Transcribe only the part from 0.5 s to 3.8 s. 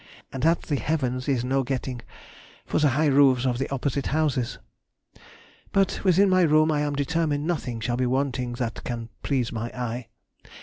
the heavens is no getting, for the high roofs of the